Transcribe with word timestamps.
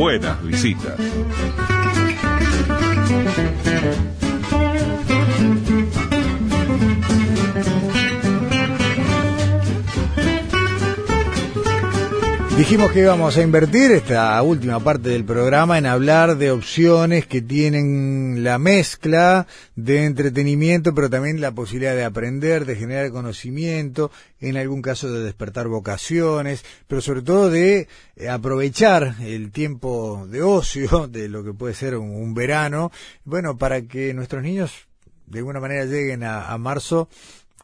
buenas 0.00 0.42
visitas. 0.42 0.98
Dijimos 12.56 12.92
que 12.92 13.00
íbamos 13.00 13.36
a 13.36 13.42
invertir 13.42 13.90
esta 13.90 14.40
última 14.42 14.80
parte 14.80 15.10
del 15.10 15.24
programa 15.24 15.76
en 15.76 15.84
hablar 15.84 16.38
de 16.38 16.50
opciones 16.50 17.26
que 17.26 17.42
tienen 17.42 18.29
la 18.44 18.58
mezcla 18.58 19.46
de 19.76 20.04
entretenimiento, 20.04 20.94
pero 20.94 21.10
también 21.10 21.40
la 21.40 21.52
posibilidad 21.52 21.94
de 21.94 22.04
aprender, 22.04 22.64
de 22.64 22.76
generar 22.76 23.10
conocimiento, 23.10 24.10
en 24.40 24.56
algún 24.56 24.82
caso 24.82 25.12
de 25.12 25.24
despertar 25.24 25.68
vocaciones, 25.68 26.64
pero 26.88 27.00
sobre 27.00 27.22
todo 27.22 27.50
de 27.50 27.88
eh, 28.16 28.28
aprovechar 28.28 29.16
el 29.20 29.52
tiempo 29.52 30.26
de 30.28 30.42
ocio, 30.42 31.06
de 31.10 31.28
lo 31.28 31.44
que 31.44 31.52
puede 31.52 31.74
ser 31.74 31.96
un, 31.96 32.34
verano, 32.34 32.92
bueno, 33.24 33.56
para 33.56 33.82
que 33.82 34.14
nuestros 34.14 34.42
niños 34.42 34.86
de 35.26 35.38
alguna 35.38 35.60
manera 35.60 35.84
lleguen 35.84 36.24
a 36.24 36.56
marzo 36.58 37.08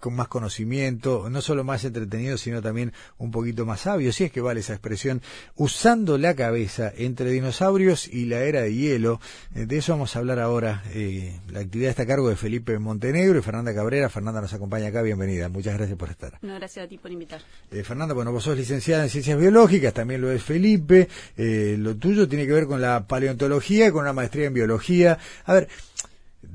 con 0.00 0.14
más 0.14 0.28
conocimiento, 0.28 1.28
no 1.30 1.40
solo 1.40 1.64
más 1.64 1.84
entretenido, 1.84 2.36
sino 2.36 2.62
también 2.62 2.92
un 3.18 3.30
poquito 3.30 3.66
más 3.66 3.80
sabio, 3.80 4.12
si 4.12 4.24
es 4.24 4.32
que 4.32 4.40
vale 4.40 4.60
esa 4.60 4.72
expresión, 4.72 5.22
usando 5.56 6.18
la 6.18 6.34
cabeza 6.34 6.92
entre 6.96 7.30
dinosaurios 7.30 8.08
y 8.08 8.26
la 8.26 8.40
era 8.40 8.62
de 8.62 8.74
hielo. 8.74 9.20
Eh, 9.54 9.66
de 9.66 9.78
eso 9.78 9.92
vamos 9.92 10.14
a 10.14 10.18
hablar 10.18 10.38
ahora. 10.38 10.82
Eh, 10.92 11.40
la 11.50 11.60
actividad 11.60 11.90
está 11.90 12.02
a 12.02 12.06
cargo 12.06 12.28
de 12.28 12.36
Felipe 12.36 12.78
Montenegro 12.78 13.38
y 13.38 13.42
Fernanda 13.42 13.74
Cabrera. 13.74 14.08
Fernanda 14.08 14.40
nos 14.40 14.52
acompaña 14.52 14.88
acá, 14.88 15.02
bienvenida. 15.02 15.48
Muchas 15.48 15.74
gracias 15.74 15.98
por 15.98 16.10
estar. 16.10 16.38
No, 16.42 16.54
gracias 16.54 16.84
a 16.84 16.88
ti 16.88 16.98
por 16.98 17.10
invitar. 17.10 17.40
Eh, 17.70 17.82
Fernanda, 17.82 18.14
bueno, 18.14 18.32
vos 18.32 18.44
sos 18.44 18.56
licenciada 18.56 19.04
en 19.04 19.10
Ciencias 19.10 19.38
Biológicas, 19.38 19.94
también 19.94 20.20
lo 20.20 20.30
es 20.30 20.42
Felipe. 20.42 21.08
lo 21.36 21.96
tuyo 21.96 22.28
tiene 22.28 22.46
que 22.46 22.52
ver 22.52 22.66
con 22.66 22.80
la 22.80 23.06
paleontología, 23.06 23.90
con 23.92 24.02
una 24.02 24.12
maestría 24.12 24.46
en 24.46 24.54
biología. 24.54 25.18
A 25.44 25.54
ver, 25.54 25.68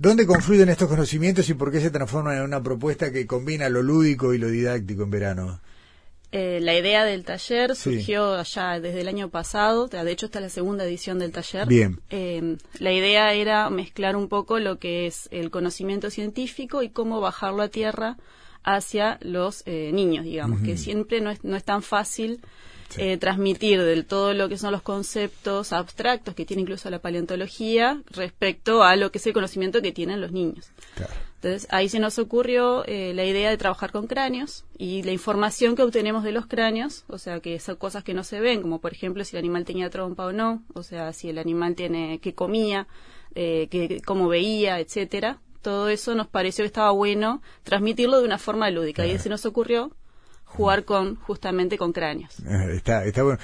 ¿Dónde 0.01 0.25
confluyen 0.25 0.67
estos 0.69 0.89
conocimientos 0.89 1.47
y 1.49 1.53
por 1.53 1.71
qué 1.71 1.79
se 1.79 1.91
transforman 1.91 2.37
en 2.37 2.41
una 2.41 2.63
propuesta 2.63 3.11
que 3.11 3.27
combina 3.27 3.69
lo 3.69 3.83
lúdico 3.83 4.33
y 4.33 4.39
lo 4.39 4.47
didáctico 4.47 5.03
en 5.03 5.11
verano? 5.11 5.61
Eh, 6.31 6.57
la 6.59 6.75
idea 6.75 7.05
del 7.05 7.23
taller 7.23 7.75
surgió 7.75 8.33
allá 8.33 8.79
desde 8.79 9.01
el 9.01 9.07
año 9.07 9.29
pasado, 9.29 9.87
de 9.89 10.11
hecho 10.11 10.25
esta 10.25 10.39
es 10.39 10.43
la 10.43 10.49
segunda 10.49 10.85
edición 10.85 11.19
del 11.19 11.31
taller. 11.31 11.67
Bien. 11.67 11.99
Eh, 12.09 12.57
la 12.79 12.91
idea 12.91 13.31
era 13.35 13.69
mezclar 13.69 14.15
un 14.15 14.27
poco 14.27 14.57
lo 14.57 14.79
que 14.79 15.05
es 15.05 15.29
el 15.29 15.51
conocimiento 15.51 16.09
científico 16.09 16.81
y 16.81 16.89
cómo 16.89 17.21
bajarlo 17.21 17.61
a 17.61 17.67
tierra 17.67 18.17
hacia 18.63 19.19
los 19.21 19.61
eh, 19.67 19.91
niños, 19.93 20.25
digamos, 20.25 20.61
que 20.61 20.77
siempre 20.77 21.21
no 21.21 21.29
es, 21.29 21.43
no 21.43 21.55
es 21.55 21.63
tan 21.63 21.83
fácil 21.83 22.41
eh, 22.97 23.17
transmitir 23.17 23.81
del 23.81 24.05
todo 24.05 24.33
lo 24.33 24.49
que 24.49 24.57
son 24.57 24.71
los 24.71 24.81
conceptos 24.81 25.73
abstractos 25.73 26.35
que 26.35 26.45
tiene 26.45 26.63
incluso 26.63 26.89
la 26.89 26.99
paleontología 26.99 28.01
respecto 28.09 28.83
a 28.83 28.95
lo 28.95 29.11
que 29.11 29.17
es 29.17 29.27
el 29.27 29.33
conocimiento 29.33 29.81
que 29.81 29.91
tienen 29.91 30.21
los 30.21 30.31
niños. 30.31 30.71
Entonces 31.35 31.67
ahí 31.71 31.89
se 31.89 31.99
nos 31.99 32.19
ocurrió 32.19 32.85
eh, 32.85 33.13
la 33.15 33.25
idea 33.25 33.49
de 33.49 33.57
trabajar 33.57 33.91
con 33.91 34.05
cráneos 34.05 34.63
y 34.77 35.01
la 35.01 35.11
información 35.11 35.75
que 35.75 35.81
obtenemos 35.81 36.23
de 36.23 36.31
los 36.31 36.45
cráneos, 36.45 37.03
o 37.07 37.17
sea 37.17 37.39
que 37.39 37.59
son 37.59 37.77
cosas 37.77 38.03
que 38.03 38.13
no 38.13 38.23
se 38.23 38.39
ven, 38.39 38.61
como 38.61 38.79
por 38.79 38.93
ejemplo 38.93 39.23
si 39.25 39.35
el 39.35 39.39
animal 39.39 39.65
tenía 39.65 39.89
trompa 39.89 40.25
o 40.25 40.33
no, 40.33 40.63
o 40.73 40.83
sea 40.83 41.13
si 41.13 41.29
el 41.29 41.39
animal 41.39 41.73
tiene 41.73 42.19
que 42.19 42.35
comía, 42.35 42.87
eh, 43.33 43.67
que 43.71 44.01
cómo 44.05 44.27
veía, 44.27 44.79
etcétera. 44.79 45.39
Todo 45.63 45.89
eso 45.89 46.13
nos 46.13 46.27
pareció 46.27 46.63
que 46.63 46.67
estaba 46.67 46.91
bueno 46.91 47.41
transmitirlo 47.63 48.19
de 48.19 48.25
una 48.25 48.37
forma 48.37 48.69
lúdica 48.69 49.05
y 49.07 49.17
se 49.17 49.29
nos 49.29 49.45
ocurrió 49.45 49.95
jugar 50.55 50.85
con 50.85 51.15
justamente 51.15 51.77
con 51.77 51.93
cráneos. 51.93 52.39
Eh, 52.39 52.73
está, 52.75 53.05
está 53.05 53.23
bueno. 53.23 53.39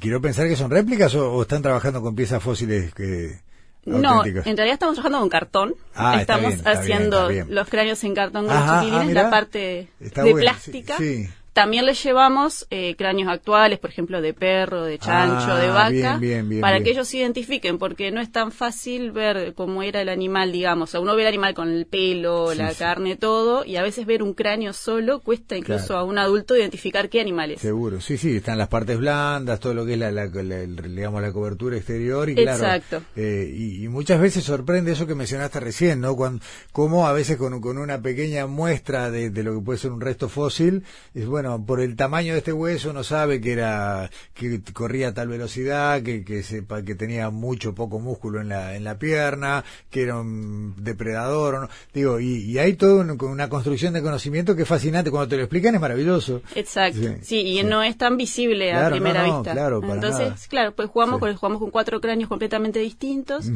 Quiero 0.00 0.20
pensar 0.20 0.48
que 0.48 0.56
son 0.56 0.70
réplicas 0.70 1.14
o, 1.14 1.42
están 1.42 1.62
trabajando 1.62 2.02
con 2.02 2.14
piezas 2.14 2.42
fósiles 2.42 2.92
que 2.94 3.42
no, 3.86 4.24
en 4.24 4.34
realidad 4.56 4.72
estamos 4.72 4.94
trabajando 4.94 5.20
con 5.20 5.28
cartón. 5.28 5.74
Ah, 5.94 6.20
estamos 6.20 6.54
haciendo 6.64 7.28
los 7.30 7.68
cráneos 7.68 8.02
en 8.04 8.14
cartón 8.14 8.46
con 8.46 8.54
los 8.54 8.80
chiquilines, 8.80 9.14
la 9.14 9.30
parte 9.30 9.88
de 10.00 10.34
plástica. 10.34 10.96
sí. 10.96 11.28
También 11.54 11.86
les 11.86 12.02
llevamos 12.02 12.66
eh, 12.70 12.96
cráneos 12.96 13.28
actuales, 13.30 13.78
por 13.78 13.88
ejemplo, 13.88 14.20
de 14.20 14.34
perro, 14.34 14.82
de 14.82 14.98
chancho, 14.98 15.54
de 15.54 15.68
ah, 15.68 15.72
vaca, 15.72 16.20
para 16.60 16.82
que 16.82 16.90
ellos 16.90 17.06
se 17.06 17.18
identifiquen, 17.18 17.78
porque 17.78 18.10
no 18.10 18.20
es 18.20 18.32
tan 18.32 18.50
fácil 18.50 19.12
ver 19.12 19.54
cómo 19.54 19.84
era 19.84 20.00
el 20.00 20.08
animal, 20.08 20.50
digamos. 20.50 20.90
O 20.90 20.92
sea, 20.92 21.00
uno 21.00 21.14
ve 21.14 21.22
el 21.22 21.28
animal 21.28 21.54
con 21.54 21.70
el 21.70 21.86
pelo, 21.86 22.52
la 22.54 22.74
carne, 22.74 23.14
todo, 23.14 23.64
y 23.64 23.76
a 23.76 23.84
veces 23.84 24.04
ver 24.04 24.24
un 24.24 24.34
cráneo 24.34 24.72
solo 24.72 25.20
cuesta 25.20 25.56
incluso 25.56 25.96
a 25.96 26.02
un 26.02 26.18
adulto 26.18 26.56
identificar 26.56 27.08
qué 27.08 27.20
animal 27.20 27.52
es. 27.52 27.60
Seguro, 27.60 28.00
sí, 28.00 28.16
sí, 28.16 28.38
están 28.38 28.58
las 28.58 28.66
partes 28.66 28.98
blandas, 28.98 29.60
todo 29.60 29.74
lo 29.74 29.86
que 29.86 29.92
es 29.92 29.98
la, 30.00 30.10
digamos, 30.26 31.22
la 31.22 31.32
cobertura 31.32 31.76
exterior, 31.76 32.30
y 32.30 32.32
Exacto. 32.32 33.00
Eh, 33.14 33.48
y, 33.56 33.86
muchas 33.86 34.20
veces 34.20 34.42
sorprende 34.42 34.90
eso 34.90 35.06
que 35.06 35.14
mencionaste 35.14 35.60
recién, 35.60 36.00
¿no? 36.00 36.16
Cuando, 36.16 36.44
cómo 36.72 37.06
a 37.06 37.12
veces 37.12 37.36
con, 37.36 37.60
con 37.60 37.78
una 37.78 38.02
pequeña 38.02 38.48
muestra 38.48 39.12
de, 39.12 39.30
de, 39.30 39.42
lo 39.44 39.54
que 39.54 39.64
puede 39.64 39.78
ser 39.78 39.92
un 39.92 40.00
resto 40.00 40.28
fósil, 40.28 40.82
es 41.14 41.26
bueno, 41.26 41.43
por 41.66 41.80
el 41.80 41.96
tamaño 41.96 42.32
de 42.32 42.38
este 42.38 42.52
hueso 42.52 42.92
no 42.92 43.04
sabe 43.04 43.40
que 43.40 43.52
era 43.52 44.10
que 44.34 44.60
corría 44.72 45.08
a 45.08 45.14
tal 45.14 45.28
velocidad, 45.28 46.02
que 46.02 46.24
que 46.24 46.42
sepa 46.42 46.82
que 46.82 46.94
tenía 46.94 47.30
mucho 47.30 47.74
poco 47.74 47.98
músculo 47.98 48.40
en 48.40 48.48
la 48.48 48.74
en 48.76 48.84
la 48.84 48.98
pierna, 48.98 49.64
que 49.90 50.02
era 50.02 50.16
un 50.16 50.74
depredador, 50.78 51.60
¿no? 51.62 51.68
digo, 51.92 52.20
y, 52.20 52.58
hay 52.58 52.74
todo 52.74 53.00
una 53.00 53.48
construcción 53.48 53.92
de 53.92 54.02
conocimiento 54.02 54.56
que 54.56 54.62
es 54.62 54.68
fascinante 54.68 55.10
cuando 55.10 55.28
te 55.28 55.36
lo 55.36 55.42
explican 55.42 55.74
es 55.74 55.80
maravilloso. 55.80 56.42
Exacto. 56.54 57.00
Sí, 57.22 57.58
y 57.58 57.62
no 57.62 57.82
es 57.82 57.96
tan 57.96 58.16
visible 58.16 58.72
a 58.72 58.90
primera 58.90 59.24
vista. 59.24 59.52
Claro, 59.52 59.82
Entonces, 59.82 60.46
claro, 60.48 60.74
pues 60.74 60.88
jugamos 60.88 61.20
con 61.20 61.34
jugamos 61.34 61.60
con 61.60 61.70
cuatro 61.70 62.00
cráneos 62.00 62.28
completamente 62.28 62.78
distintos. 62.78 63.50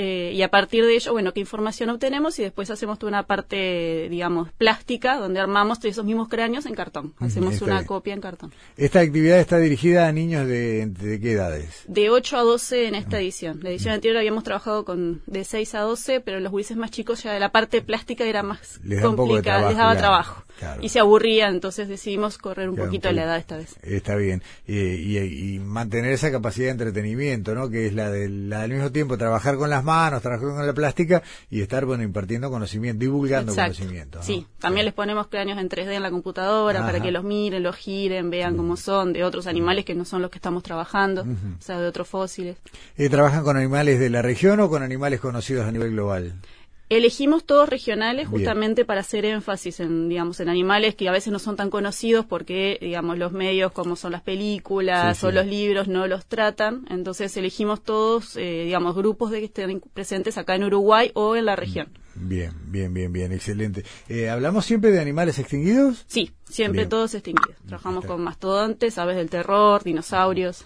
Eh, 0.00 0.30
y 0.32 0.42
a 0.42 0.48
partir 0.48 0.86
de 0.86 0.94
ello, 0.94 1.10
bueno, 1.10 1.32
qué 1.32 1.40
información 1.40 1.90
obtenemos 1.90 2.38
y 2.38 2.44
después 2.44 2.70
hacemos 2.70 3.00
toda 3.00 3.10
una 3.10 3.24
parte, 3.24 4.06
digamos, 4.08 4.52
plástica, 4.52 5.16
donde 5.16 5.40
armamos 5.40 5.84
esos 5.84 6.04
mismos 6.04 6.28
cráneos 6.28 6.66
en 6.66 6.76
cartón. 6.76 7.14
Hacemos 7.18 7.60
una 7.62 7.84
copia 7.84 8.14
en 8.14 8.20
cartón. 8.20 8.54
¿Esta 8.76 9.00
actividad 9.00 9.40
está 9.40 9.58
dirigida 9.58 10.06
a 10.06 10.12
niños 10.12 10.46
de, 10.46 11.18
qué 11.20 11.32
edades? 11.32 11.82
De 11.88 12.10
8 12.10 12.36
a 12.36 12.42
12 12.42 12.86
en 12.86 12.94
esta 12.94 13.18
edición. 13.18 13.58
La 13.60 13.70
edición 13.70 13.92
anterior 13.92 14.18
habíamos 14.18 14.44
trabajado 14.44 14.84
con 14.84 15.20
de 15.26 15.42
6 15.42 15.74
a 15.74 15.80
12, 15.80 16.20
pero 16.20 16.38
los 16.38 16.52
gurises 16.52 16.76
más 16.76 16.92
chicos 16.92 17.24
ya 17.24 17.32
de 17.32 17.40
la 17.40 17.50
parte 17.50 17.82
plástica 17.82 18.22
era 18.22 18.44
más 18.44 18.80
complicada, 19.02 19.68
les 19.68 19.76
daba 19.76 19.96
trabajo. 19.96 20.44
Y 20.80 20.88
se 20.88 21.00
aburría, 21.00 21.48
entonces 21.48 21.88
decidimos 21.88 22.38
correr 22.38 22.68
un 22.68 22.76
poquito 22.76 23.10
la 23.12 23.24
edad 23.24 23.36
esta 23.36 23.56
vez. 23.56 23.76
Está 23.82 24.16
bien. 24.16 24.42
Y, 24.66 25.58
mantener 25.58 26.12
esa 26.12 26.30
capacidad 26.30 26.66
de 26.66 26.72
entretenimiento, 26.72 27.54
¿no? 27.54 27.68
Que 27.68 27.86
es 27.86 27.94
la, 27.94 28.10
de, 28.10 28.28
la 28.28 28.62
del 28.62 28.72
mismo 28.72 28.90
tiempo, 28.90 29.18
trabajar 29.18 29.56
con 29.56 29.70
las 29.70 29.84
manos, 29.84 30.22
trabajar 30.22 30.48
con 30.48 30.66
la 30.66 30.72
plástica 30.72 31.22
y 31.50 31.60
estar, 31.60 31.84
bueno, 31.84 32.02
impartiendo 32.02 32.50
conocimiento, 32.50 33.00
divulgando 33.00 33.54
conocimiento. 33.54 34.22
Sí, 34.22 34.46
también 34.58 34.84
les 34.86 34.94
ponemos 34.94 35.28
cráneos 35.28 35.58
en 35.58 35.68
3D 35.68 35.92
en 35.92 36.02
la 36.02 36.10
computadora 36.10 36.84
para 36.84 37.00
que 37.00 37.10
los 37.10 37.24
miren, 37.24 37.62
los 37.62 37.76
giren, 37.76 38.30
vean 38.30 38.56
cómo 38.56 38.76
son, 38.76 39.12
de 39.12 39.24
otros 39.24 39.46
animales 39.46 39.84
que 39.84 39.94
no 39.94 40.04
son 40.04 40.22
los 40.22 40.30
que 40.30 40.38
estamos 40.38 40.62
trabajando, 40.62 41.22
o 41.22 41.62
sea, 41.62 41.80
de 41.80 41.86
otros 41.86 42.08
fósiles. 42.08 42.56
Eh, 42.96 43.08
¿Trabajan 43.08 43.44
con 43.44 43.56
animales 43.56 43.98
de 43.98 44.10
la 44.10 44.22
región 44.22 44.60
o 44.60 44.68
con 44.68 44.82
animales 44.82 45.20
conocidos 45.20 45.66
a 45.66 45.72
nivel 45.72 45.92
global? 45.92 46.34
Elegimos 46.90 47.44
todos 47.44 47.68
regionales 47.68 48.28
justamente 48.28 48.86
para 48.86 49.00
hacer 49.00 49.26
énfasis 49.26 49.80
en, 49.80 50.08
digamos, 50.08 50.40
en 50.40 50.48
animales 50.48 50.94
que 50.94 51.06
a 51.06 51.12
veces 51.12 51.30
no 51.30 51.38
son 51.38 51.54
tan 51.54 51.68
conocidos 51.68 52.24
porque, 52.24 52.78
digamos, 52.80 53.18
los 53.18 53.32
medios 53.32 53.72
como 53.72 53.94
son 53.94 54.12
las 54.12 54.22
películas 54.22 55.22
o 55.22 55.30
los 55.30 55.46
libros 55.46 55.86
no 55.86 56.06
los 56.06 56.24
tratan. 56.24 56.86
Entonces 56.88 57.36
elegimos 57.36 57.82
todos, 57.82 58.36
eh, 58.36 58.62
digamos, 58.64 58.96
grupos 58.96 59.30
de 59.30 59.40
que 59.40 59.44
estén 59.46 59.82
presentes 59.92 60.38
acá 60.38 60.54
en 60.54 60.64
Uruguay 60.64 61.10
o 61.12 61.36
en 61.36 61.44
la 61.44 61.56
región. 61.56 61.88
Bien, 62.14 62.52
bien, 62.64 62.94
bien, 62.94 63.12
bien, 63.12 63.32
excelente. 63.32 63.84
Eh, 64.08 64.30
¿Hablamos 64.30 64.64
siempre 64.64 64.90
de 64.90 64.98
animales 64.98 65.38
extinguidos? 65.38 66.04
Sí, 66.08 66.32
siempre 66.48 66.86
todos 66.86 67.14
extinguidos. 67.14 67.56
Trabajamos 67.66 68.06
con 68.06 68.22
mastodontes, 68.22 68.96
aves 68.96 69.16
del 69.16 69.28
terror, 69.28 69.84
dinosaurios 69.84 70.64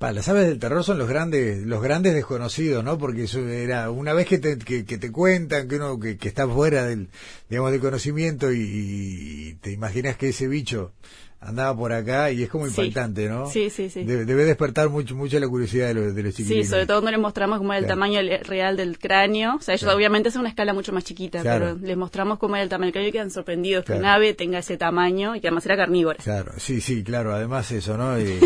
las 0.00 0.28
aves 0.28 0.46
del 0.46 0.58
terror 0.58 0.82
son 0.82 0.98
los 0.98 1.08
grandes, 1.08 1.64
los 1.66 1.82
grandes 1.82 2.14
desconocidos, 2.14 2.82
¿no? 2.82 2.98
Porque 2.98 3.24
eso 3.24 3.46
era 3.46 3.90
una 3.90 4.14
vez 4.14 4.26
que 4.26 4.38
te, 4.38 4.58
que, 4.58 4.82
te 4.82 5.12
cuentan 5.12 5.68
que 5.68 5.76
uno 5.76 5.98
que, 6.00 6.16
está 6.22 6.48
fuera 6.48 6.84
del, 6.84 7.08
digamos, 7.48 7.70
del 7.70 7.80
conocimiento 7.80 8.50
y, 8.50 8.60
y, 8.60 9.54
te 9.60 9.72
imaginas 9.72 10.16
que 10.16 10.30
ese 10.30 10.48
bicho 10.48 10.92
andaba 11.40 11.74
por 11.74 11.92
acá 11.92 12.30
y 12.30 12.42
es 12.42 12.50
como 12.50 12.66
impactante, 12.66 13.28
¿no? 13.28 13.46
Sí, 13.46 13.70
sí, 13.70 13.88
sí. 13.88 14.04
Debe, 14.04 14.44
despertar 14.44 14.90
mucho, 14.90 15.14
mucho 15.14 15.40
la 15.40 15.48
curiosidad 15.48 15.88
de 15.88 15.94
los, 15.94 16.14
de 16.14 16.22
los 16.22 16.34
chiquillos. 16.34 16.66
Sí, 16.66 16.70
sobre 16.70 16.86
todo 16.86 16.98
cuando 16.98 17.12
les 17.12 17.20
mostramos 17.20 17.58
cómo 17.58 17.72
era 17.72 17.80
el 17.80 17.86
tamaño 17.86 18.20
real 18.44 18.76
del 18.76 18.98
cráneo. 18.98 19.56
O 19.56 19.60
sea, 19.60 19.74
ellos 19.74 19.92
obviamente 19.92 20.28
es 20.28 20.36
una 20.36 20.50
escala 20.50 20.74
mucho 20.74 20.92
más 20.92 21.04
chiquita, 21.04 21.42
pero 21.42 21.76
les 21.76 21.96
mostramos 21.96 22.38
cómo 22.38 22.56
era 22.56 22.62
el 22.62 22.68
tamaño 22.68 22.86
del 22.88 22.92
cráneo 22.92 23.08
y 23.08 23.12
quedan 23.12 23.30
sorprendidos 23.30 23.84
que 23.84 23.94
un 23.94 24.04
ave 24.04 24.34
tenga 24.34 24.58
ese 24.58 24.76
tamaño 24.76 25.34
y 25.34 25.40
que 25.40 25.48
además 25.48 25.64
era 25.64 25.76
carnívora. 25.76 26.18
Claro, 26.22 26.52
sí, 26.58 26.80
sí, 26.80 27.02
claro. 27.02 27.34
Además 27.34 27.70
eso, 27.72 27.96
¿no? 27.96 28.10
Eh, 28.20 28.38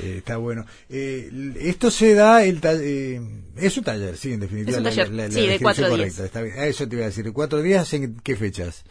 eh, 0.00 0.16
está 0.18 0.36
bueno. 0.36 0.64
Eh, 0.88 1.30
esto 1.60 1.90
se 1.90 2.14
da, 2.14 2.44
el 2.44 2.60
es 3.56 3.76
un 3.76 3.84
taller, 3.84 4.16
sí, 4.16 4.32
en 4.32 4.40
definitiva. 4.40 4.72
Es 4.72 4.78
un 4.78 4.84
taller, 4.84 5.32
sí, 5.32 5.46
de 5.46 5.58
cuatro 5.60 5.96
días. 5.96 6.18
Está 6.18 6.42
bien. 6.42 6.58
Eso 6.58 6.88
te 6.88 6.96
iba 6.96 7.04
a 7.04 7.08
decir. 7.08 7.32
¿Cuatro 7.32 7.62
días 7.62 7.92
en 7.94 8.16
qué 8.20 8.36
fechas? 8.36 8.84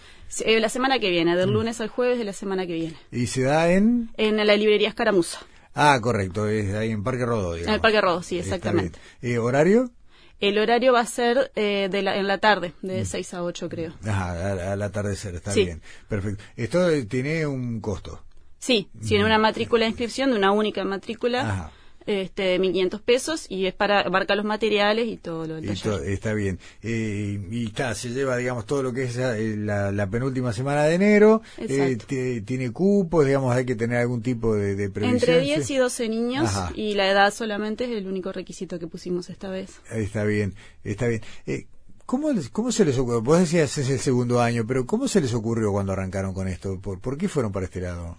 la 0.46 0.70
semana 0.70 1.00
que 1.00 1.10
viene, 1.10 1.38
del 1.38 1.50
mm. 1.50 1.54
lunes 1.54 1.82
al 1.82 1.88
jueves 1.88 2.18
de 2.18 2.26
la 2.26 2.34
semana 2.34 2.68
que 2.68 2.74
viene. 2.74 2.98
¿Y 3.12 3.28
se 3.28 3.44
da 3.44 3.72
en? 3.72 4.10
En 4.18 4.38
la 4.38 4.56
librería 4.56 4.90
Escaramuza. 4.90 5.40
Ah, 5.74 6.00
correcto, 6.02 6.48
es 6.48 6.74
ahí 6.74 6.90
en 6.90 7.04
Parque 7.04 7.26
Rodó. 7.26 7.56
En 7.56 7.70
el 7.70 7.80
Parque 7.80 8.02
Rodó, 8.02 8.24
sí, 8.24 8.40
exactamente. 8.40 9.00
Eh, 9.22 9.38
¿Horario? 9.38 9.92
El 10.40 10.58
horario 10.58 10.94
va 10.94 11.02
a 11.02 11.06
ser 11.06 11.52
eh, 11.56 11.88
de 11.90 12.02
la, 12.02 12.18
en 12.18 12.28
la 12.28 12.40
tarde, 12.40 12.74
de 12.82 13.06
6 13.06 13.34
mm. 13.34 13.36
a 13.36 13.44
8 13.44 13.70
creo. 13.70 13.94
Ajá, 14.04 14.72
al 14.74 14.82
atardecer, 14.82 15.36
está 15.36 15.54
bien. 15.54 15.82
Perfecto. 16.08 16.44
¿Esto 16.56 16.90
tiene 17.08 17.46
un 17.46 17.80
costo? 17.80 18.24
Sí, 18.60 18.90
tiene 19.08 19.26
una 19.26 19.38
matrícula 19.38 19.86
de 19.86 19.90
inscripción 19.90 20.32
de 20.32 20.38
una 20.38 20.52
única 20.52 20.84
matrícula. 20.84 21.42
Ajá 21.42 21.72
este, 22.08 22.60
1.500 22.60 23.02
pesos 23.02 23.46
y 23.50 23.66
es 23.66 23.74
para 23.74 24.00
abarca 24.00 24.34
los 24.34 24.46
materiales 24.46 25.08
y 25.08 25.18
todo 25.18 25.46
lo 25.46 25.56
del 25.56 25.70
está 25.70 26.34
bien. 26.34 26.58
Eh, 26.82 27.46
y 27.52 27.66
está, 27.68 27.94
se 27.94 28.10
lleva, 28.10 28.38
digamos, 28.38 28.66
todo 28.66 28.82
lo 28.82 28.94
que 28.94 29.04
es 29.04 29.18
eh, 29.18 29.56
la, 29.58 30.08
penúltima 30.10 30.54
semana 30.54 30.86
de 30.86 30.96
enero. 30.96 31.42
Eh, 31.58 31.98
tiene 32.46 32.72
cupos, 32.72 33.26
digamos, 33.26 33.54
hay 33.54 33.66
que 33.66 33.76
tener 33.76 34.00
algún 34.00 34.22
tipo 34.22 34.56
de, 34.56 34.76
de 34.76 34.90
previsión. 34.90 35.16
Entre 35.16 35.42
10 35.42 35.70
y 35.70 35.78
12 35.78 36.10
niños 36.10 36.50
y 36.74 36.96
la 36.96 37.10
edad 37.10 37.34
solamente 37.34 37.84
es 37.84 37.92
el 37.92 38.08
único 38.08 38.32
requisito 38.32 38.80
que 38.80 38.88
pusimos 38.88 39.30
esta 39.30 39.50
vez. 39.50 39.82
Está 39.92 40.24
bien, 40.24 40.56
está 40.84 41.08
bien. 41.08 41.22
¿Cómo, 42.06 42.30
¿Cómo 42.54 42.72
se 42.72 42.86
les 42.86 42.98
ocurrió? 42.98 43.22
Vos 43.22 43.40
decías 43.40 43.78
es 43.78 43.90
el 43.90 44.00
segundo 44.00 44.40
año, 44.40 44.64
pero 44.66 44.86
¿cómo 44.86 45.10
se 45.10 45.20
les 45.20 45.34
ocurrió 45.34 45.74
cuando 45.74 45.92
arrancaron 45.92 46.34
con 46.34 46.48
esto? 46.48 46.80
¿Por, 46.80 47.02
por 47.02 47.18
qué 47.18 47.28
fueron 47.28 47.52
para 47.52 47.66
este 47.66 47.82
lado? 47.82 48.18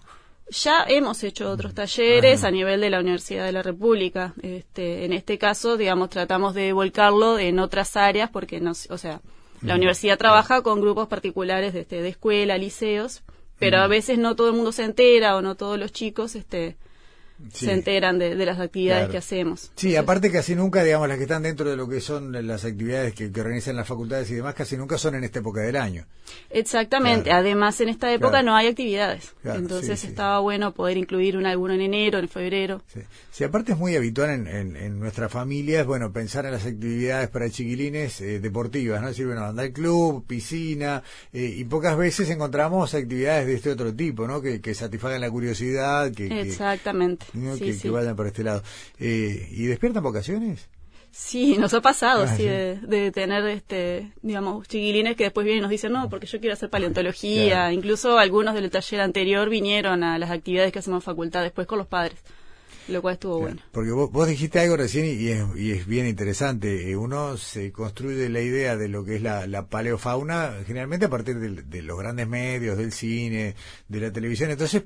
Ya 0.51 0.83
hemos 0.87 1.23
hecho 1.23 1.51
otros 1.51 1.73
talleres 1.73 2.43
a 2.43 2.51
nivel 2.51 2.81
de 2.81 2.89
la 2.89 2.99
Universidad 2.99 3.45
de 3.45 3.51
la 3.51 3.61
República. 3.61 4.33
Este, 4.41 5.05
en 5.05 5.13
este 5.13 5.37
caso, 5.37 5.77
digamos, 5.77 6.09
tratamos 6.09 6.55
de 6.55 6.73
volcarlo 6.73 7.37
en 7.37 7.59
otras 7.59 7.95
áreas 7.95 8.29
porque, 8.31 8.59
no, 8.59 8.71
o 8.71 8.97
sea, 8.97 9.21
la 9.61 9.75
universidad 9.75 10.17
trabaja 10.17 10.61
con 10.61 10.81
grupos 10.81 11.07
particulares 11.07 11.73
de, 11.73 11.81
este, 11.81 12.01
de 12.01 12.09
escuela, 12.09 12.57
liceos, 12.57 13.23
pero 13.59 13.79
a 13.79 13.87
veces 13.87 14.17
no 14.17 14.35
todo 14.35 14.49
el 14.49 14.55
mundo 14.55 14.71
se 14.71 14.85
entera 14.85 15.35
o 15.35 15.41
no 15.41 15.55
todos 15.55 15.77
los 15.77 15.91
chicos 15.91 16.35
este, 16.35 16.77
se 17.53 17.71
enteran 17.71 18.19
de, 18.19 18.35
las 18.35 18.59
actividades 18.59 19.09
que 19.09 19.17
hacemos. 19.17 19.71
Sí, 19.75 19.95
aparte 19.95 20.31
casi 20.31 20.55
nunca, 20.55 20.83
digamos, 20.83 21.07
las 21.07 21.17
que 21.17 21.23
están 21.23 21.43
dentro 21.43 21.69
de 21.69 21.77
lo 21.77 21.87
que 21.87 22.01
son 22.01 22.31
las 22.47 22.65
actividades 22.65 23.13
que, 23.13 23.31
organizan 23.39 23.75
las 23.75 23.87
facultades 23.87 24.29
y 24.31 24.35
demás, 24.35 24.53
casi 24.53 24.75
nunca 24.77 24.97
son 24.97 25.15
en 25.15 25.23
esta 25.23 25.39
época 25.39 25.61
del 25.61 25.77
año. 25.77 26.05
Exactamente, 26.49 27.31
además 27.31 27.79
en 27.81 27.89
esta 27.89 28.11
época 28.11 28.43
no 28.43 28.55
hay 28.55 28.67
actividades, 28.67 29.33
entonces 29.43 30.03
estaba 30.03 30.39
bueno 30.39 30.73
poder 30.73 30.97
incluir 30.97 31.37
un 31.37 31.45
alguno 31.45 31.73
en 31.73 31.81
enero, 31.81 32.19
en 32.19 32.27
febrero. 32.27 32.81
Sí, 33.31 33.43
aparte 33.43 33.71
es 33.71 33.77
muy 33.77 33.95
habitual 33.95 34.29
en, 34.31 34.75
en, 34.75 34.99
nuestras 34.99 35.31
familias, 35.31 35.85
bueno, 35.85 36.11
pensar 36.11 36.45
en 36.45 36.51
las 36.51 36.65
actividades 36.65 37.29
para 37.29 37.49
chiquilines 37.49 38.19
eh, 38.21 38.39
deportivas, 38.39 39.01
¿no? 39.01 39.07
Es 39.07 39.15
decir, 39.15 39.27
bueno, 39.27 39.45
andar 39.45 39.65
al 39.65 39.71
club, 39.71 40.25
piscina, 40.27 41.01
eh, 41.31 41.53
y 41.57 41.63
pocas 41.63 41.97
veces 41.97 42.29
encontramos 42.29 42.93
actividades 42.93 43.47
de 43.47 43.53
este 43.55 43.71
otro 43.71 43.93
tipo, 43.93 44.27
¿no? 44.27 44.41
Que, 44.41 44.59
que 44.59 44.73
satisfagan 44.73 45.21
la 45.21 45.31
curiosidad, 45.31 46.11
que... 46.11 46.41
Exactamente 46.41 47.25
que, 47.31 47.89
vayan 47.89 48.15
por 48.15 48.27
este 48.27 48.43
lado. 48.43 48.63
Eh, 48.99 49.47
¿Y 49.51 49.65
despiertan 49.65 50.03
vocaciones? 50.03 50.69
Sí, 51.11 51.57
nos 51.57 51.73
ha 51.73 51.81
pasado, 51.81 52.23
ah, 52.23 52.27
sí, 52.27 52.43
De, 52.43 53.11
tener, 53.11 53.43
este, 53.47 54.11
digamos, 54.21 54.67
chiquilines 54.67 55.15
que 55.15 55.23
después 55.23 55.43
vienen 55.43 55.59
y 55.59 55.61
nos 55.63 55.71
dicen, 55.71 55.91
no, 55.91 56.07
porque 56.07 56.27
yo 56.27 56.39
quiero 56.39 56.53
hacer 56.53 56.69
paleontología. 56.69 57.71
Incluso 57.71 58.19
algunos 58.19 58.53
del 58.53 58.69
taller 58.69 59.01
anterior 59.01 59.49
vinieron 59.49 60.03
a 60.03 60.19
las 60.19 60.29
actividades 60.29 60.71
que 60.71 60.79
hacemos 60.79 60.97
en 60.97 61.05
facultad 61.05 61.41
después 61.41 61.65
con 61.65 61.79
los 61.79 61.87
padres, 61.87 62.19
lo 62.89 63.01
cual 63.01 63.13
estuvo 63.13 63.39
bueno. 63.39 63.61
Porque 63.71 63.91
vos, 63.91 64.27
dijiste 64.27 64.59
algo 64.59 64.77
recién 64.77 65.05
y 65.05 65.27
es, 65.27 65.43
y 65.55 65.71
es, 65.71 65.87
bien 65.87 66.07
interesante. 66.07 66.89
Eh, 66.89 66.95
uno 66.95 67.37
se 67.37 67.71
construye 67.71 68.29
la 68.29 68.41
idea 68.41 68.77
de 68.77 68.87
lo 68.87 69.03
que 69.03 69.15
es 69.15 69.21
la, 69.21 69.47
la 69.47 69.67
paleofauna 69.67 70.53
generalmente 70.65 71.05
a 71.05 71.09
partir 71.09 71.39
de, 71.39 71.63
de 71.63 71.81
los 71.81 71.97
grandes 71.97 72.27
medios, 72.27 72.77
del 72.77 72.91
cine, 72.91 73.55
de 73.87 73.99
la 73.99 74.11
televisión. 74.11 74.51
Entonces, 74.51 74.83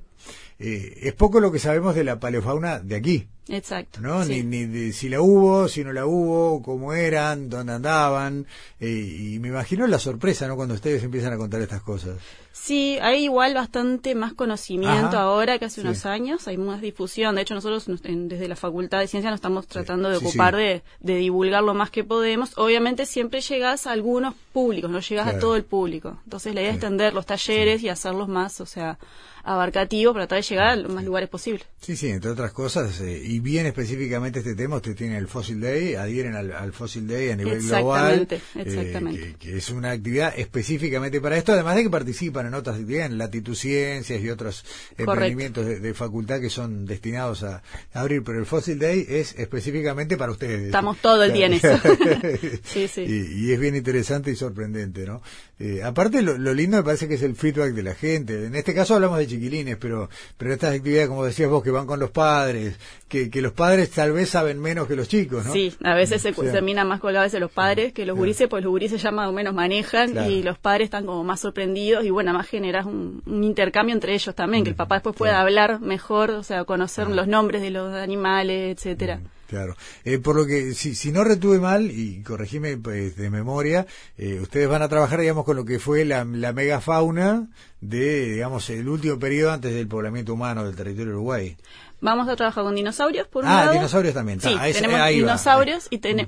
eh, 0.59 0.99
es 1.01 1.13
poco 1.13 1.39
lo 1.39 1.51
que 1.51 1.59
sabemos 1.59 1.95
de 1.95 2.03
la 2.03 2.19
paleofauna 2.19 2.79
de 2.79 2.95
aquí. 2.95 3.27
Exacto. 3.49 3.99
¿no? 3.99 4.23
Ni, 4.23 4.43
ni 4.43 4.65
de 4.65 4.93
si 4.93 5.09
la 5.09 5.21
hubo, 5.21 5.67
si 5.67 5.83
no 5.83 5.91
la 5.91 6.05
hubo, 6.05 6.61
cómo 6.61 6.93
eran, 6.93 7.49
dónde 7.49 7.73
andaban. 7.73 8.47
Eh, 8.79 9.33
y 9.33 9.39
me 9.39 9.49
imagino 9.49 9.85
la 9.87 9.99
sorpresa, 9.99 10.47
¿no? 10.47 10.55
Cuando 10.55 10.75
ustedes 10.75 11.03
empiezan 11.03 11.33
a 11.33 11.37
contar 11.37 11.61
estas 11.61 11.81
cosas. 11.81 12.17
Sí, 12.55 12.99
hay 13.01 13.23
igual 13.23 13.55
bastante 13.55 14.13
más 14.13 14.33
conocimiento 14.33 15.17
ahora 15.17 15.57
que 15.57 15.65
hace 15.65 15.81
unos 15.81 16.05
años, 16.05 16.47
hay 16.47 16.57
más 16.57 16.81
difusión. 16.81 17.33
De 17.33 17.41
hecho, 17.41 17.55
nosotros 17.55 17.85
desde 18.03 18.47
la 18.47 18.55
Facultad 18.55 18.99
de 18.99 19.07
Ciencias 19.07 19.31
nos 19.31 19.39
estamos 19.39 19.65
tratando 19.65 20.09
de 20.09 20.17
ocupar 20.17 20.55
De, 20.55 20.83
de, 20.99 21.15
divulgar 21.15 21.63
lo 21.63 21.73
más 21.73 21.89
que 21.89 22.03
podemos. 22.03 22.51
Obviamente 22.57 23.07
siempre 23.07 23.41
llegas 23.41 23.87
a 23.87 23.91
algunos 23.91 24.35
públicos, 24.53 24.91
no 24.91 24.99
llegas 24.99 25.27
a 25.27 25.39
todo 25.39 25.55
el 25.55 25.63
público. 25.63 26.19
Entonces 26.25 26.53
la 26.53 26.61
idea 26.61 26.69
es 26.69 26.75
extender 26.75 27.15
los 27.15 27.25
talleres 27.25 27.81
y 27.81 27.89
hacerlos 27.89 28.27
más, 28.27 28.61
o 28.61 28.67
sea, 28.67 28.99
abarcativo 29.43 30.13
para 30.13 30.25
tratar 30.25 30.43
de 30.43 30.49
llegar 30.49 30.67
a 30.67 30.75
los 30.77 30.91
más 30.91 31.03
lugares 31.03 31.29
posible. 31.29 31.63
Sí, 31.81 31.97
sí, 31.97 32.09
entre 32.09 32.31
otras 32.31 32.53
cosas, 32.53 33.01
eh, 33.01 33.21
y 33.23 33.39
bien 33.39 33.65
específicamente 33.65 34.39
este 34.39 34.55
tema, 34.55 34.77
usted 34.77 34.95
tiene 34.95 35.17
el 35.17 35.27
Fossil 35.27 35.59
Day, 35.59 35.95
adhieren 35.95 36.35
al, 36.35 36.71
Fossil 36.71 37.05
Day 37.05 37.29
a 37.31 37.35
nivel 37.35 37.61
global, 37.61 38.25
eh, 38.29 38.41
exactamente. 38.55 39.35
que, 39.37 39.57
es 39.57 39.69
una 39.69 39.91
actividad 39.91 40.33
específicamente 40.37 41.19
para 41.19 41.37
esto, 41.37 41.51
además 41.51 41.75
de 41.75 41.83
que 41.83 41.89
participan 41.89 42.42
en 42.47 42.53
otras 42.53 42.75
actividades, 42.75 43.11
en 43.11 43.17
latituciencias 43.17 44.21
y 44.21 44.29
otros 44.29 44.65
emprendimientos 44.97 45.65
de, 45.65 45.93
facultad 45.93 46.39
que 46.39 46.49
son 46.49 46.85
destinados 46.85 47.43
a, 47.43 47.61
abrir, 47.93 48.23
pero 48.23 48.39
el 48.39 48.45
Fossil 48.45 48.79
Day 48.79 49.05
es 49.07 49.35
específicamente 49.37 50.17
para 50.17 50.31
ustedes. 50.31 50.63
Estamos 50.63 50.97
todo 50.97 51.23
el 51.23 51.33
día 51.33 51.47
en 51.47 51.53
eso. 51.53 51.67
sí, 52.63 52.87
sí. 52.87 53.01
Y, 53.01 53.51
es 53.51 53.59
bien 53.59 53.75
interesante 53.75 54.31
y 54.31 54.35
sorprendente, 54.35 55.05
¿no? 55.05 55.21
Eh, 55.59 55.81
aparte, 55.83 56.21
lo, 56.21 56.37
lo 56.37 56.53
lindo 56.53 56.77
me 56.77 56.83
parece 56.83 57.07
que 57.07 57.13
es 57.13 57.21
el 57.21 57.35
feedback 57.35 57.73
de 57.73 57.83
la 57.83 57.93
gente. 57.93 58.45
En 58.45 58.55
este 58.55 58.73
caso 58.73 58.95
hablamos 58.95 59.19
de 59.19 59.27
chiquilines, 59.27 59.77
pero, 59.77 60.09
pero 60.37 60.53
estas 60.53 60.75
actividades, 60.75 61.09
como 61.09 61.25
decías 61.25 61.49
vos, 61.49 61.63
que 61.63 61.71
van 61.71 61.85
con 61.85 61.99
los 61.99 62.11
padres, 62.11 62.75
que, 63.07 63.29
que 63.29 63.41
los 63.41 63.53
padres 63.53 63.91
tal 63.91 64.11
vez 64.11 64.29
saben 64.29 64.59
menos 64.59 64.87
que 64.87 64.95
los 64.95 65.07
chicos, 65.07 65.45
¿no? 65.45 65.53
Sí, 65.53 65.73
a 65.83 65.93
veces 65.93 66.21
se 66.21 66.33
termina 66.33 66.83
más 66.83 66.99
colgados 66.99 67.31
de 67.31 67.39
los 67.39 67.51
padres 67.51 67.93
que 67.93 68.05
los 68.05 68.17
gurises, 68.17 68.47
pues 68.47 68.63
los 68.63 68.71
gurises 68.71 69.01
ya 69.01 69.11
más 69.11 69.29
o 69.29 69.31
menos 69.31 69.53
manejan 69.53 70.29
y 70.29 70.43
los 70.43 70.57
padres 70.57 70.85
están 70.85 71.05
como 71.05 71.23
más 71.23 71.39
sorprendidos 71.39 72.05
y 72.05 72.09
bueno, 72.09 72.32
más 72.33 72.47
generas 72.47 72.85
un, 72.85 73.21
intercambio 73.25 73.93
entre 73.93 74.13
ellos 74.13 74.35
también, 74.35 74.63
que 74.63 74.71
el 74.71 74.75
papá 74.75 74.95
después 74.95 75.15
pueda 75.15 75.39
hablar 75.39 75.79
mejor, 75.79 76.31
o 76.31 76.43
sea, 76.43 76.65
conocer 76.65 77.09
los 77.09 77.27
nombres 77.27 77.61
de 77.61 77.69
los 77.71 77.93
animales, 77.93 78.77
etcétera. 78.77 79.19
Claro. 79.47 79.75
Eh, 80.03 80.17
por 80.17 80.35
lo 80.35 80.47
que, 80.47 80.73
si, 80.73 80.95
si 80.95 81.11
no 81.11 81.23
retuve 81.23 81.59
mal, 81.59 81.91
y 81.91 82.23
corregime 82.23 82.75
pues, 82.77 83.15
de 83.15 83.29
memoria, 83.29 83.85
eh, 84.17 84.39
ustedes 84.41 84.67
van 84.67 84.81
a 84.81 84.89
trabajar, 84.89 85.19
digamos, 85.19 85.45
con 85.45 85.55
lo 85.55 85.63
que 85.63 85.77
fue 85.77 86.05
la, 86.05 86.25
la 86.25 86.53
megafauna 86.53 87.49
de, 87.79 88.31
digamos, 88.31 88.69
el 88.71 88.89
último 88.89 89.19
periodo 89.19 89.51
antes 89.51 89.73
del 89.73 89.87
poblamiento 89.87 90.33
humano 90.33 90.65
del 90.65 90.75
territorio 90.75 91.11
de 91.11 91.17
Uruguay. 91.17 91.57
Vamos 92.03 92.27
a 92.27 92.35
trabajar 92.35 92.65
con 92.65 92.75
dinosaurios, 92.75 93.29
por 93.29 93.45
un 93.45 93.49
ah, 93.49 93.55
lado. 93.55 93.71
Ah, 93.71 93.73
dinosaurios 93.75 94.13
también. 94.13 94.41
Sí, 94.41 94.53
tenemos 94.73 95.07
dinosaurios, 95.09 95.87
y 95.89 95.99
tenemos 95.99 96.25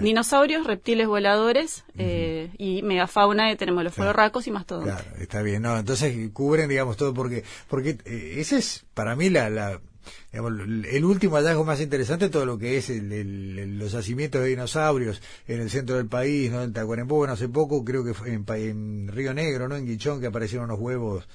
dinosaurios, 0.00 0.66
reptiles 0.66 1.06
voladores 1.06 1.84
eh, 1.98 2.50
y 2.56 2.82
megafauna, 2.82 3.52
y 3.52 3.56
tenemos 3.56 3.84
los 3.84 3.92
claro. 3.92 4.40
y 4.44 4.50
más 4.50 4.64
todo. 4.64 4.84
Claro, 4.84 5.04
está 5.20 5.42
bien. 5.42 5.60
No, 5.60 5.76
entonces 5.76 6.30
cubren, 6.32 6.70
digamos, 6.70 6.96
todo 6.96 7.12
porque, 7.12 7.44
porque 7.68 7.98
ese 8.06 8.56
es 8.56 8.86
para 8.94 9.16
mí 9.16 9.28
la, 9.28 9.50
la 9.50 9.80
el 10.32 11.04
último 11.04 11.36
hallazgo 11.36 11.64
más 11.64 11.80
interesante 11.80 12.30
todo 12.30 12.46
lo 12.46 12.58
que 12.58 12.78
es 12.78 12.88
los 12.90 13.92
yacimientos 13.92 14.40
de 14.40 14.48
dinosaurios 14.48 15.20
en 15.46 15.60
el 15.60 15.68
centro 15.68 15.96
del 15.96 16.06
país, 16.06 16.50
¿no? 16.50 16.62
En 16.62 16.72
Tacuarembó, 16.72 17.16
bueno, 17.16 17.34
hace 17.34 17.48
poco 17.48 17.84
creo 17.84 18.02
que 18.04 18.14
fue 18.14 18.32
en, 18.32 18.44
en 18.48 19.08
Río 19.08 19.34
Negro, 19.34 19.68
¿no? 19.68 19.76
En 19.76 19.86
Guichón, 19.86 20.20
que 20.20 20.26
aparecieron 20.26 20.70
unos 20.70 20.80
huevos 20.80 21.28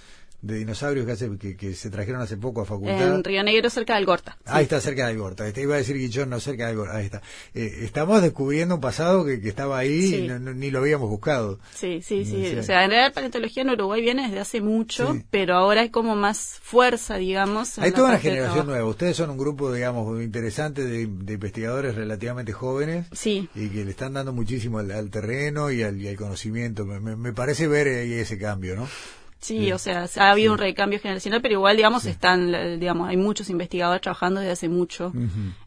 de 0.44 0.56
dinosaurios 0.56 1.08
que, 1.40 1.56
que, 1.56 1.74
se 1.74 1.90
trajeron 1.90 2.22
hace 2.22 2.36
poco 2.36 2.62
a 2.62 2.66
facultad. 2.66 3.16
En 3.16 3.24
Río 3.24 3.42
Negro, 3.44 3.70
cerca 3.70 3.96
del 3.96 4.06
Gorta. 4.06 4.38
Ahí 4.46 4.64
está, 4.64 4.82
cerca 4.82 5.08
del 5.08 5.18
Gorta. 5.18 5.48
Este 5.48 5.62
iba 5.62 5.76
a 5.76 5.78
decir 5.78 5.98
Guichón, 5.98 6.30
no 6.30 6.40
cerca 6.42 6.68
del 6.68 6.76
Gorta. 6.76 6.98
Ahí 6.98 7.06
está. 7.06 7.22
Eh, 7.54 7.80
estamos 7.84 8.22
descubriendo 8.22 8.76
un 8.76 8.82
pasado 8.82 9.24
que, 9.24 9.36
estaba 9.48 9.78
ahí 9.78 10.16
y 10.16 10.28
ni 10.28 10.70
lo 10.70 10.80
habíamos 10.80 11.10
buscado. 11.10 11.60
Sí, 11.74 12.02
sí, 12.02 12.26
sí. 12.26 12.58
O 12.58 12.64
sea, 12.64 12.84
en 12.84 12.90
realidad 12.90 13.08
la 13.08 13.14
paleontología 13.14 13.64
en 13.64 13.70
Uruguay 13.70 14.02
viene 14.02 14.24
desde 14.24 14.42
hace 14.42 14.60
mucho, 14.60 15.18
pero 15.32 15.56
ahora 15.56 15.82
hay 15.82 15.90
como 15.90 16.18
más 16.18 16.60
fuerza, 16.62 17.16
digamos. 17.16 17.80
Hay 17.80 17.94
toda 17.94 18.10
una 18.10 18.20
generación 18.20 18.68
nueva. 18.68 18.86
Ustedes 18.86 19.16
son 19.16 19.30
un 19.30 19.38
grupo, 19.38 19.72
digamos, 19.72 20.22
interesante 20.22 20.84
de, 20.84 21.04
investigadores 21.04 21.96
relativamente 21.96 22.52
jóvenes. 22.52 23.08
Sí. 23.14 23.48
Y 23.56 23.70
que 23.70 23.86
le 23.86 23.92
están 23.92 24.14
dando 24.14 24.34
muchísimo 24.34 24.80
al, 24.80 25.10
terreno 25.10 25.72
y 25.72 25.84
al, 25.84 26.18
conocimiento. 26.18 26.86
Me, 26.86 27.16
me 27.16 27.32
parece 27.32 27.70
ver 27.70 27.88
ahí 27.88 28.12
ese 28.12 28.38
cambio, 28.38 28.76
¿no? 28.76 28.90
Sí, 29.44 29.74
o 29.74 29.78
sea, 29.78 30.08
ha 30.16 30.32
habido 30.32 30.54
un 30.54 30.58
recambio 30.58 31.00
generacional, 31.00 31.42
pero 31.42 31.56
igual, 31.56 31.76
digamos, 31.76 32.06
están, 32.06 32.80
digamos, 32.80 33.10
hay 33.10 33.18
muchos 33.18 33.50
investigadores 33.50 34.02
trabajando 34.02 34.40
desde 34.40 34.54
hace 34.54 34.70
mucho 34.70 35.12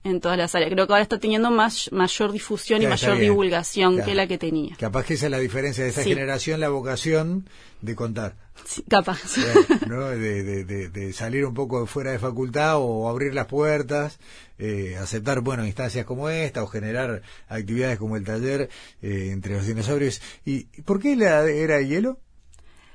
en 0.02 0.21
todas 0.21 0.38
las 0.38 0.54
áreas. 0.54 0.71
Creo 0.73 0.87
que 0.87 0.92
ahora 0.95 1.02
está 1.02 1.18
teniendo 1.18 1.50
más, 1.50 1.92
mayor 1.92 2.33
difusión 2.33 2.83
y 2.83 2.87
mayor 2.87 3.18
divulgación 3.18 4.02
que 4.02 4.14
la 4.14 4.26
que 4.26 4.38
tenía. 4.38 4.76
Capaz 4.78 5.04
que 5.04 5.14
esa 5.14 5.26
es 5.26 5.30
la 5.30 5.38
diferencia 5.38 5.85
de 5.85 5.90
esta 5.90 6.02
generación, 6.02 6.59
la 6.59 6.71
vocación 6.71 7.49
de 7.83 7.95
contar. 7.95 8.35
Sí, 8.64 8.83
capaz. 8.88 9.21
¿no? 9.87 10.06
de, 10.06 10.64
de, 10.64 10.88
de, 10.88 11.12
salir 11.12 11.45
un 11.45 11.52
poco 11.52 11.87
fuera 11.87 12.12
de 12.12 12.18
facultad 12.18 12.76
o 12.78 13.09
abrir 13.09 13.35
las 13.35 13.47
puertas, 13.47 14.18
eh, 14.59 14.97
aceptar, 14.99 15.42
bueno, 15.42 15.66
instancias 15.66 16.06
como 16.06 16.30
esta 16.30 16.62
o 16.62 16.66
generar 16.66 17.21
actividades 17.49 17.99
como 17.99 18.16
el 18.16 18.25
taller 18.25 18.71
eh, 19.02 19.28
entre 19.33 19.54
los 19.54 19.66
dinosaurios. 19.66 20.23
¿Y 20.47 20.64
por 20.83 21.00
qué 21.00 21.14
la 21.14 21.45
era 21.45 21.76
de 21.76 21.87
hielo? 21.87 22.18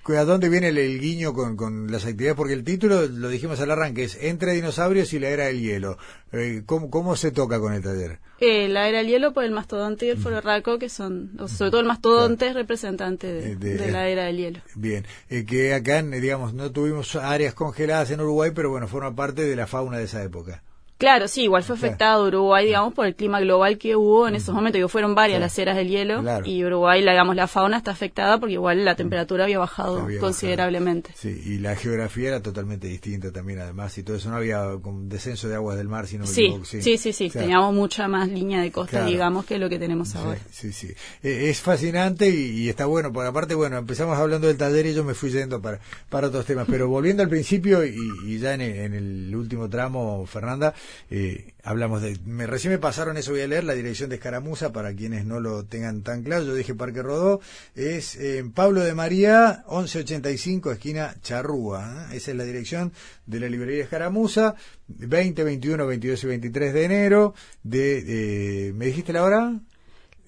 ¿A 0.07 0.25
dónde 0.25 0.49
viene 0.49 0.69
el, 0.69 0.99
guiño 0.99 1.33
con, 1.33 1.55
con, 1.55 1.91
las 1.91 2.05
actividades? 2.05 2.35
Porque 2.35 2.53
el 2.53 2.63
título, 2.63 3.07
lo 3.07 3.29
dijimos 3.29 3.59
al 3.59 3.71
arranque, 3.71 4.03
es 4.03 4.17
Entre 4.21 4.53
dinosaurios 4.53 5.13
y 5.13 5.19
la 5.19 5.29
era 5.29 5.45
del 5.45 5.61
hielo. 5.61 5.97
Eh, 6.31 6.63
¿cómo, 6.65 6.89
¿cómo, 6.89 7.15
se 7.15 7.31
toca 7.31 7.59
con 7.59 7.73
el 7.73 7.83
taller? 7.83 8.19
Eh, 8.39 8.67
la 8.67 8.89
era 8.89 8.99
del 8.99 9.07
hielo 9.07 9.33
por 9.33 9.43
el 9.43 9.51
mastodonte 9.51 10.07
y 10.07 10.09
el 10.09 10.17
fororraco, 10.17 10.79
que 10.79 10.89
son, 10.89 11.37
sobre 11.47 11.71
todo 11.71 11.81
el 11.81 11.87
mastodonte 11.87 12.47
es 12.47 12.55
representante 12.55 13.27
de, 13.27 13.55
de, 13.55 13.91
la 13.91 14.07
era 14.07 14.25
del 14.25 14.37
hielo. 14.37 14.59
Bien, 14.75 15.05
que 15.29 15.73
acá, 15.73 16.01
digamos, 16.01 16.53
no 16.53 16.71
tuvimos 16.71 17.15
áreas 17.15 17.53
congeladas 17.53 18.11
en 18.11 18.21
Uruguay, 18.21 18.51
pero 18.55 18.69
bueno, 18.69 18.87
forma 18.87 19.15
parte 19.15 19.43
de 19.43 19.55
la 19.55 19.67
fauna 19.67 19.97
de 19.97 20.05
esa 20.05 20.23
época. 20.23 20.63
Claro, 21.01 21.27
sí, 21.27 21.45
igual 21.45 21.63
fue 21.63 21.75
afectado 21.75 22.27
Uruguay, 22.27 22.63
digamos, 22.63 22.93
por 22.93 23.07
el 23.07 23.15
clima 23.15 23.39
global 23.39 23.79
que 23.79 23.95
hubo 23.95 24.27
en 24.27 24.35
esos 24.35 24.53
momentos, 24.53 24.79
que 24.79 24.87
fueron 24.87 25.15
varias 25.15 25.39
las 25.39 25.57
eras 25.57 25.75
del 25.75 25.89
hielo, 25.89 26.21
y 26.45 26.63
Uruguay, 26.63 26.99
digamos, 26.99 27.35
la 27.35 27.47
fauna 27.47 27.77
está 27.77 27.89
afectada 27.89 28.39
porque 28.39 28.53
igual 28.53 28.85
la 28.85 28.95
temperatura 28.95 29.45
había 29.45 29.57
bajado 29.57 30.07
considerablemente. 30.19 31.09
Sí, 31.15 31.41
y 31.43 31.57
la 31.57 31.75
geografía 31.75 32.27
era 32.27 32.41
totalmente 32.43 32.85
distinta 32.85 33.31
también, 33.31 33.57
además, 33.61 33.97
y 33.97 34.03
todo 34.03 34.15
eso, 34.15 34.29
no 34.29 34.35
había 34.35 34.63
un 34.75 35.09
descenso 35.09 35.49
de 35.49 35.55
aguas 35.55 35.75
del 35.75 35.87
mar, 35.87 36.05
sino 36.05 36.27
sí, 36.27 36.53
sí, 36.63 36.99
sí, 36.99 37.13
sí, 37.13 37.31
teníamos 37.31 37.73
mucha 37.73 38.07
más 38.07 38.29
línea 38.29 38.61
de 38.61 38.71
costa, 38.71 39.03
digamos, 39.03 39.45
que 39.45 39.57
lo 39.57 39.69
que 39.69 39.79
tenemos 39.79 40.15
ahora. 40.15 40.39
Sí, 40.51 40.71
sí, 40.71 40.93
eh, 41.23 41.49
es 41.49 41.61
fascinante 41.61 42.29
y, 42.29 42.69
está 42.69 42.85
bueno, 42.85 43.11
porque 43.11 43.27
aparte, 43.27 43.55
bueno, 43.55 43.79
empezamos 43.79 44.19
hablando 44.19 44.45
del 44.45 44.57
taller 44.57 44.85
y 44.85 44.93
yo 44.93 45.03
me 45.03 45.15
fui 45.15 45.31
yendo 45.31 45.63
para, 45.63 45.79
para 46.09 46.27
otros 46.27 46.45
temas, 46.45 46.67
pero 46.69 46.87
volviendo 46.87 47.23
al 47.23 47.29
principio 47.29 47.83
y, 47.83 48.37
ya 48.37 48.53
en 48.53 48.61
en 48.61 48.93
el 48.93 49.35
último 49.35 49.67
tramo, 49.67 50.27
Fernanda, 50.27 50.75
eh, 51.09 51.53
hablamos 51.63 52.01
de, 52.01 52.17
me, 52.25 52.47
recién 52.47 52.73
me 52.73 52.79
pasaron 52.79 53.17
eso, 53.17 53.31
voy 53.31 53.41
a 53.41 53.47
leer 53.47 53.63
la 53.63 53.73
dirección 53.73 54.09
de 54.09 54.15
Escaramuza 54.15 54.71
para 54.71 54.93
quienes 54.93 55.25
no 55.25 55.39
lo 55.39 55.65
tengan 55.65 56.01
tan 56.03 56.23
claro. 56.23 56.45
Yo 56.45 56.55
dije 56.55 56.75
Parque 56.75 57.01
Rodó, 57.01 57.41
es 57.75 58.15
en 58.15 58.51
Pablo 58.51 58.81
de 58.81 58.93
María, 58.93 59.63
1185, 59.69 60.71
esquina 60.71 61.15
Charrúa. 61.21 62.07
¿eh? 62.11 62.17
Esa 62.17 62.31
es 62.31 62.37
la 62.37 62.43
dirección 62.43 62.91
de 63.25 63.39
la 63.39 63.49
librería 63.49 63.83
Escaramuza, 63.83 64.55
20, 64.87 65.43
21, 65.43 65.85
22 65.85 66.23
y 66.23 66.27
23 66.27 66.73
de 66.73 66.83
enero. 66.83 67.33
De, 67.63 68.67
eh, 68.67 68.73
¿Me 68.73 68.87
dijiste 68.87 69.13
la 69.13 69.23
hora? 69.23 69.59